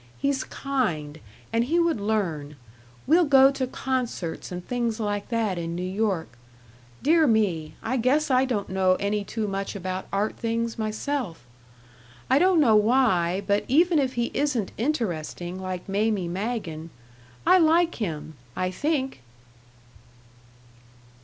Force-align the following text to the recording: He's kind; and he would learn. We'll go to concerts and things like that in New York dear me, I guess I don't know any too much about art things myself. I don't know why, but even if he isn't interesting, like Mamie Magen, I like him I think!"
He's 0.17 0.43
kind; 0.43 1.19
and 1.53 1.65
he 1.65 1.79
would 1.79 1.99
learn. 2.01 2.55
We'll 3.05 3.23
go 3.25 3.51
to 3.51 3.67
concerts 3.67 4.51
and 4.51 4.65
things 4.67 4.99
like 4.99 5.29
that 5.29 5.59
in 5.59 5.75
New 5.75 5.83
York 5.87 6.39
dear 7.03 7.27
me, 7.27 7.75
I 7.83 7.97
guess 7.97 8.31
I 8.31 8.45
don't 8.45 8.69
know 8.69 8.95
any 8.95 9.23
too 9.23 9.47
much 9.47 9.75
about 9.75 10.07
art 10.11 10.37
things 10.37 10.79
myself. 10.79 11.45
I 12.31 12.39
don't 12.39 12.59
know 12.59 12.75
why, 12.75 13.43
but 13.45 13.63
even 13.67 13.99
if 13.99 14.13
he 14.13 14.31
isn't 14.33 14.71
interesting, 14.75 15.59
like 15.59 15.87
Mamie 15.87 16.27
Magen, 16.27 16.89
I 17.45 17.59
like 17.59 17.93
him 18.01 18.33
I 18.55 18.71
think!" 18.71 19.21